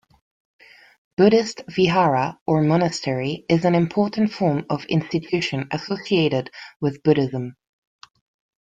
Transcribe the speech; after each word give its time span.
Buddhist 1.15 1.61
Vihara 1.67 2.39
or 2.47 2.63
monastery 2.63 3.45
is 3.47 3.65
an 3.65 3.75
important 3.75 4.33
form 4.33 4.65
of 4.67 4.83
institution 4.85 5.67
associated 5.71 6.49
with 6.79 7.03
Buddhism. 7.03 7.55